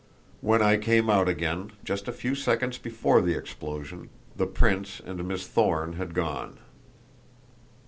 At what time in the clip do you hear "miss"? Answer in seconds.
5.27-5.45